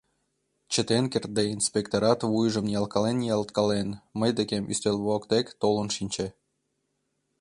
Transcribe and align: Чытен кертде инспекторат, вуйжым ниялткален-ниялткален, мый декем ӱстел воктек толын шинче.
Чытен 0.73 1.05
кертде 1.11 1.43
инспекторат, 1.57 2.19
вуйжым 2.31 2.65
ниялткален-ниялткален, 2.67 3.87
мый 4.19 4.31
декем 4.37 4.63
ӱстел 4.71 4.97
воктек 5.05 5.45
толын 5.61 5.89
шинче. 5.95 6.27